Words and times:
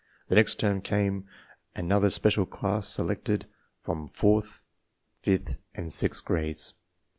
The 0.29 0.35
next 0.35 0.59
term 0.59 0.81
came 0.81 1.27
an 1.75 1.91
other 1.91 2.09
special 2.09 2.47
class 2.47 2.87
selected 2.87 3.45
from 3.83 4.07
fourth, 4.07 4.63
fifth, 5.21 5.59
and 5.75 5.93
sixth 5.93 6.25
grades. 6.25 6.73